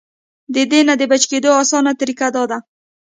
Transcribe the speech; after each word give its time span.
د 0.53 0.55
دې 0.71 0.81
نه 0.87 0.93
د 0.99 1.03
بچ 1.11 1.23
کېدو 1.31 1.49
اسانه 1.61 1.91
طريقه 2.01 2.27
دا 2.35 2.43
ده- 2.51 2.57